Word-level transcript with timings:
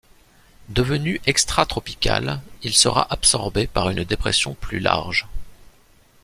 Devenue 0.69 1.21
extratropicale, 1.27 2.41
il 2.63 2.73
sera 2.73 3.05
absorbée 3.13 3.67
par 3.67 3.91
une 3.91 4.03
dépression 4.03 4.55
plus 4.55 4.79
large. 4.79 5.27